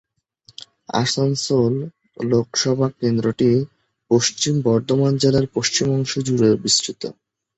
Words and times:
আসানসোল 0.95 1.73
লোকসভা 2.23 2.87
কেন্দ্রটি 2.99 3.51
পশ্চিম 4.11 4.55
বর্ধমান 4.65 5.13
জেলার 5.17 5.45
পশ্চিম 5.55 5.87
অংশ 5.97 6.11
জুড়ে 6.27 6.49
বিস্তৃত। 6.63 7.01